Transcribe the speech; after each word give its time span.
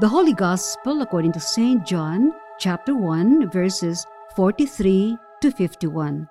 The 0.00 0.08
Holy 0.08 0.32
Gospel 0.32 1.02
according 1.02 1.32
to 1.32 1.40
St. 1.40 1.84
John, 1.84 2.32
chapter 2.60 2.94
1, 2.94 3.50
verses 3.50 4.06
43 4.36 5.18
to 5.42 5.50
51. 5.50 6.28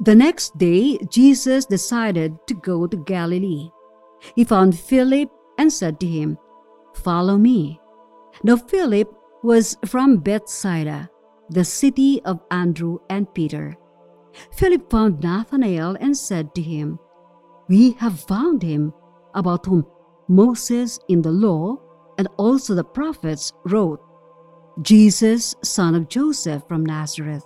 The 0.00 0.14
next 0.16 0.58
day, 0.58 0.98
Jesus 1.08 1.66
decided 1.66 2.34
to 2.48 2.54
go 2.54 2.88
to 2.88 2.96
Galilee. 2.96 3.70
He 4.34 4.42
found 4.42 4.76
Philip 4.76 5.30
and 5.56 5.72
said 5.72 6.00
to 6.00 6.06
him, 6.06 6.36
Follow 6.94 7.38
me. 7.38 7.80
Now, 8.42 8.56
Philip 8.56 9.14
was 9.44 9.76
from 9.86 10.16
Bethsaida, 10.16 11.10
the 11.48 11.64
city 11.64 12.20
of 12.24 12.40
Andrew 12.50 12.98
and 13.08 13.32
Peter. 13.34 13.76
Philip 14.50 14.90
found 14.90 15.22
Nathanael 15.22 15.96
and 16.00 16.16
said 16.16 16.56
to 16.56 16.60
him, 16.60 16.98
We 17.68 17.92
have 17.92 18.18
found 18.18 18.64
him 18.64 18.92
about 19.34 19.66
whom 19.66 19.86
Moses 20.28 20.98
in 21.08 21.22
the 21.22 21.30
law 21.30 21.76
and 22.18 22.28
also 22.36 22.74
the 22.74 22.84
prophets 22.84 23.52
wrote, 23.64 24.00
Jesus, 24.82 25.54
son 25.62 25.94
of 25.94 26.08
Joseph 26.08 26.66
from 26.66 26.84
Nazareth. 26.84 27.44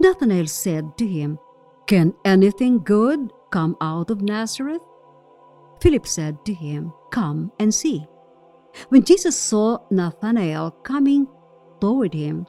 Nathanael 0.00 0.46
said 0.46 0.96
to 0.98 1.06
him, 1.06 1.38
Can 1.86 2.14
anything 2.24 2.78
good 2.78 3.32
come 3.50 3.76
out 3.80 4.10
of 4.10 4.22
Nazareth? 4.22 4.82
Philip 5.80 6.06
said 6.06 6.44
to 6.44 6.54
him, 6.54 6.92
Come 7.10 7.52
and 7.58 7.72
see. 7.72 8.06
When 8.90 9.04
Jesus 9.04 9.36
saw 9.36 9.78
Nathanael 9.90 10.70
coming 10.82 11.26
toward 11.80 12.14
him, 12.14 12.46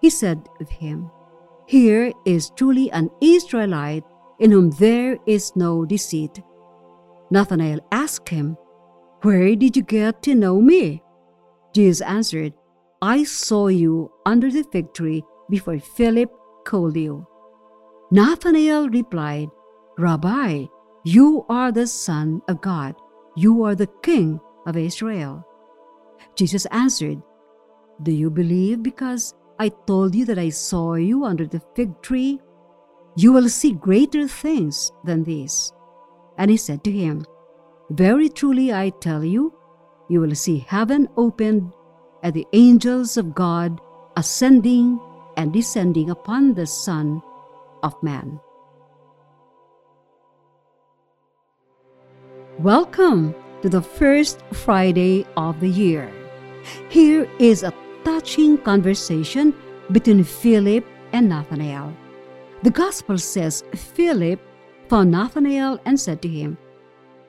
he 0.00 0.10
said 0.10 0.48
of 0.60 0.68
him, 0.68 1.10
Here 1.66 2.12
is 2.24 2.50
truly 2.50 2.90
an 2.92 3.10
Israelite 3.20 4.04
in 4.38 4.50
whom 4.50 4.70
there 4.70 5.16
is 5.26 5.56
no 5.56 5.84
deceit. 5.84 6.42
Nathanael 7.30 7.80
asked 7.90 8.28
him, 8.28 8.56
Where 9.24 9.56
did 9.56 9.74
you 9.74 9.82
get 9.82 10.22
to 10.24 10.34
know 10.34 10.60
me? 10.60 11.02
Jesus 11.72 12.02
answered, 12.02 12.52
I 13.00 13.24
saw 13.24 13.68
you 13.68 14.12
under 14.26 14.50
the 14.50 14.64
fig 14.64 14.92
tree 14.92 15.24
before 15.48 15.78
Philip 15.78 16.30
called 16.66 16.94
you. 16.94 17.26
Nathanael 18.10 18.90
replied, 18.90 19.48
Rabbi, 19.96 20.66
you 21.04 21.46
are 21.48 21.72
the 21.72 21.86
Son 21.86 22.42
of 22.48 22.60
God. 22.60 22.96
You 23.34 23.62
are 23.64 23.74
the 23.74 23.88
King 24.02 24.40
of 24.66 24.76
Israel. 24.76 25.42
Jesus 26.36 26.66
answered, 26.66 27.22
Do 28.02 28.12
you 28.12 28.28
believe 28.28 28.82
because 28.82 29.32
I 29.58 29.70
told 29.86 30.14
you 30.14 30.26
that 30.26 30.38
I 30.38 30.50
saw 30.50 30.96
you 30.96 31.24
under 31.24 31.46
the 31.46 31.62
fig 31.74 32.02
tree? 32.02 32.40
You 33.16 33.32
will 33.32 33.48
see 33.48 33.72
greater 33.72 34.28
things 34.28 34.92
than 35.02 35.24
these. 35.24 35.72
And 36.36 36.50
he 36.50 36.58
said 36.58 36.84
to 36.84 36.90
him, 36.90 37.24
Very 37.94 38.28
truly 38.28 38.72
I 38.72 38.90
tell 38.90 39.22
you, 39.22 39.54
you 40.08 40.20
will 40.20 40.34
see 40.34 40.66
heaven 40.66 41.08
opened 41.16 41.72
and 42.24 42.34
the 42.34 42.44
angels 42.52 43.16
of 43.16 43.36
God 43.36 43.80
ascending 44.16 44.98
and 45.36 45.52
descending 45.52 46.10
upon 46.10 46.54
the 46.54 46.66
Son 46.66 47.22
of 47.84 47.94
Man. 48.02 48.40
Welcome 52.58 53.32
to 53.62 53.68
the 53.68 53.82
first 53.82 54.42
Friday 54.52 55.24
of 55.36 55.60
the 55.60 55.68
year. 55.68 56.10
Here 56.88 57.30
is 57.38 57.62
a 57.62 57.72
touching 58.02 58.58
conversation 58.58 59.54
between 59.92 60.24
Philip 60.24 60.84
and 61.12 61.28
Nathanael. 61.28 61.94
The 62.64 62.72
Gospel 62.72 63.18
says 63.18 63.62
Philip 63.72 64.40
found 64.88 65.12
Nathanael 65.12 65.78
and 65.84 66.00
said 66.00 66.20
to 66.22 66.28
him, 66.28 66.58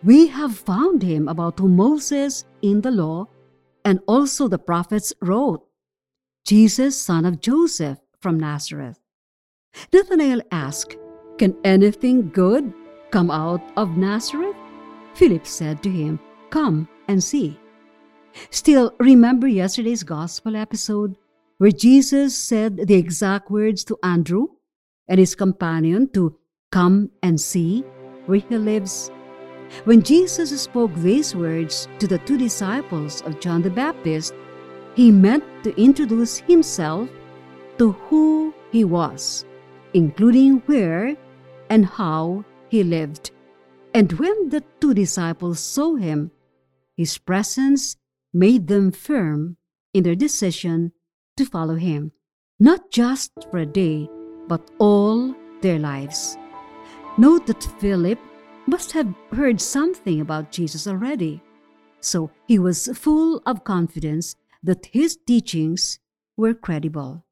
We 0.06 0.28
have 0.28 0.56
found 0.56 1.02
him 1.02 1.28
about 1.28 1.60
whom 1.60 1.78
Moses 1.78 2.46
in 2.62 2.82
the 2.82 2.92
law 2.92 3.26
and 3.84 4.00
also 4.08 4.48
the 4.48 4.60
prophets 4.60 5.12
wrote, 5.20 5.66
Jesus, 6.46 6.96
son 6.96 7.26
of 7.26 7.42
Joseph 7.42 7.98
from 8.20 8.40
Nazareth. 8.40 9.00
Nathanael 9.92 10.42
asked, 10.52 10.96
Can 11.40 11.58
anything 11.64 12.30
good 12.30 12.72
come 13.10 13.32
out 13.32 13.62
of 13.78 13.98
Nazareth? 13.98 14.56
Philip 15.16 15.48
said 15.48 15.82
to 15.82 15.90
him, 15.90 16.20
Come 16.52 16.88
and 17.08 17.24
see. 17.24 17.60
Still, 18.52 18.94
remember 19.00 19.48
yesterday's 19.48 20.04
gospel 20.04 20.56
episode 20.56 21.16
where 21.58 21.72
Jesus 21.72 22.38
said 22.38 22.78
the 22.78 22.94
exact 22.94 23.50
words 23.50 23.84
to 23.86 23.98
Andrew 24.04 24.50
and 25.08 25.18
his 25.20 25.34
companion 25.34 26.10
to 26.10 26.38
come 26.72 27.10
and 27.24 27.42
see 27.42 27.82
where 28.28 28.38
he 28.38 28.56
lives? 28.56 29.10
When 29.84 30.02
Jesus 30.02 30.50
spoke 30.62 30.94
these 30.96 31.36
words 31.36 31.88
to 32.00 32.08
the 32.08 32.18
two 32.20 32.38
disciples 32.38 33.22
of 33.22 33.40
John 33.40 33.62
the 33.62 33.70
Baptist, 33.70 34.34
he 34.96 35.12
meant 35.12 35.44
to 35.64 35.80
introduce 35.80 36.38
himself 36.38 37.10
to 37.78 37.92
who 38.08 38.54
he 38.72 38.84
was, 38.84 39.46
including 39.94 40.64
where 40.66 41.16
and 41.70 41.86
how 41.86 42.46
he 42.70 42.84
lived. 42.84 43.32
And 43.94 44.12
when 44.14 44.50
the 44.50 44.64
two 44.80 44.94
disciples 44.94 45.60
saw 45.60 45.96
him, 45.96 46.32
his 46.96 47.18
presence 47.18 47.98
made 48.34 48.68
them 48.68 48.92
firm 48.92 49.58
in 49.94 50.04
their 50.04 50.16
decision 50.16 50.94
to 51.38 51.46
follow 51.46 51.76
him, 51.76 52.12
not 52.60 52.92
just 52.92 53.32
for 53.52 53.60
a 53.60 53.66
day, 53.66 54.10
but 54.48 54.72
all 54.80 55.36
their 55.62 55.80
lives. 55.80 56.38
Note 57.18 57.48
that 57.48 57.64
Philip 57.80 58.20
must 58.68 58.92
have 58.94 59.14
heard 59.32 59.62
something 59.62 60.22
about 60.22 60.52
Jesus 60.52 60.88
already, 60.88 61.42
so 62.00 62.32
he 62.48 62.60
was 62.60 62.90
full 62.96 63.42
of 63.46 63.64
confidence 63.64 64.36
that 64.64 64.88
his 64.88 65.18
teachings 65.28 66.00
were 66.38 66.54
credible. 66.54 67.24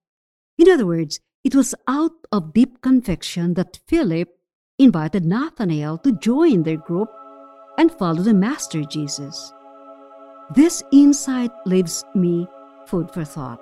In 0.58 0.70
other 0.70 0.86
words, 0.86 1.20
it 1.44 1.56
was 1.56 1.76
out 1.88 2.14
of 2.32 2.54
deep 2.54 2.82
conviction 2.82 3.56
that 3.56 3.80
Philip 3.88 4.30
invited 4.80 5.26
Nathanael 5.26 5.98
to 6.00 6.14
join 6.14 6.64
their 6.64 6.78
group 6.78 7.10
and 7.78 7.92
follow 7.92 8.22
the 8.22 8.34
Master 8.34 8.84
Jesus. 8.84 9.52
This 10.56 10.84
insight 10.92 11.52
leaves 11.66 12.06
me 12.16 12.48
food 12.88 13.12
for 13.12 13.26
thought. 13.26 13.60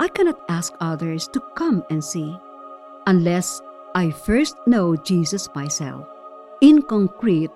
I 0.00 0.08
cannot 0.08 0.40
ask 0.48 0.72
others 0.80 1.28
to 1.28 1.40
come 1.56 1.84
and 1.90 2.02
see 2.02 2.36
unless 3.06 3.60
I 3.94 4.10
first 4.10 4.56
know 4.66 4.96
Jesus 4.96 5.48
myself. 5.54 6.06
In 6.60 6.82
concrete, 6.82 7.52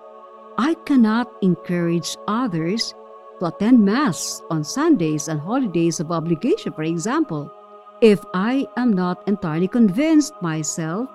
I 0.57 0.75
cannot 0.85 1.27
encourage 1.41 2.15
others 2.25 2.93
to 3.39 3.47
attend 3.47 3.83
Mass 3.83 4.41
on 4.49 4.63
Sundays 4.63 5.27
and 5.27 5.41
holidays 5.41 5.99
of 5.99 6.09
obligation, 6.09 6.71
for 6.71 6.83
example, 6.83 7.51
if 7.99 8.23
I 8.33 8.65
am 8.77 8.93
not 8.93 9.27
entirely 9.27 9.67
convinced 9.67 10.33
myself 10.41 11.09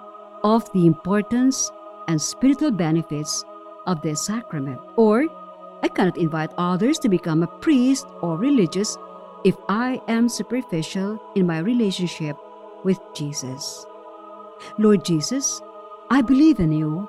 of 0.44 0.70
the 0.72 0.86
importance 0.86 1.70
and 2.08 2.20
spiritual 2.20 2.72
benefits 2.72 3.42
of 3.86 4.02
this 4.02 4.20
sacrament. 4.20 4.80
Or 4.96 5.24
I 5.82 5.88
cannot 5.88 6.18
invite 6.18 6.52
others 6.58 6.98
to 6.98 7.08
become 7.08 7.42
a 7.42 7.46
priest 7.46 8.06
or 8.20 8.36
religious 8.36 8.98
if 9.44 9.56
I 9.68 9.98
am 10.08 10.28
superficial 10.28 11.18
in 11.36 11.46
my 11.46 11.60
relationship 11.60 12.36
with 12.84 12.98
Jesus. 13.14 13.86
Lord 14.76 15.06
Jesus, 15.06 15.62
I 16.10 16.20
believe 16.20 16.60
in 16.60 16.72
you, 16.72 17.08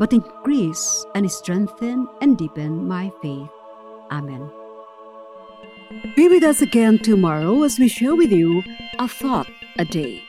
but 0.00 0.14
increase 0.14 1.04
and 1.14 1.30
strengthen 1.30 2.08
and 2.22 2.38
deepen 2.38 2.88
my 2.88 3.12
faith. 3.20 3.50
Amen. 4.10 4.50
Be 6.16 6.26
with 6.26 6.42
us 6.42 6.62
again 6.62 6.98
tomorrow 6.98 7.62
as 7.64 7.78
we 7.78 7.86
share 7.86 8.16
with 8.16 8.32
you 8.32 8.62
a 8.98 9.06
thought 9.06 9.46
a 9.78 9.84
day. 9.84 10.24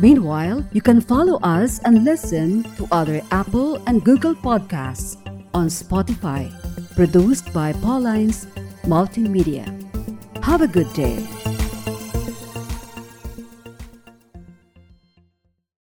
Meanwhile, 0.00 0.66
you 0.72 0.82
can 0.82 1.00
follow 1.00 1.38
us 1.44 1.78
and 1.84 2.04
listen 2.04 2.64
to 2.74 2.88
other 2.90 3.22
Apple 3.30 3.80
and 3.86 4.02
Google 4.02 4.34
podcasts 4.34 5.16
on 5.54 5.68
Spotify, 5.68 6.50
produced 6.96 7.52
by 7.52 7.72
Paulines 7.74 8.46
Multimedia. 8.82 9.70
Have 10.42 10.60
a 10.60 10.66
good 10.66 10.92
day. 10.92 11.24